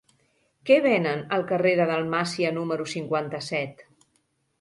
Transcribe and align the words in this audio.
Què 0.69 0.77
venen 0.85 1.19
al 1.37 1.45
carrer 1.51 1.73
de 1.79 1.87
Dalmàcia 1.91 2.53
número 2.57 2.87
cinquanta-set? 2.95 3.85